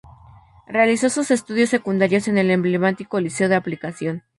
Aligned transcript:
Realizó 0.65 1.11
sus 1.11 1.29
estudios 1.29 1.69
secundarios 1.69 2.27
en 2.27 2.39
el 2.39 2.49
emblemático 2.49 3.19
Liceo 3.19 3.49
de 3.49 3.55
Aplicación. 3.55 4.23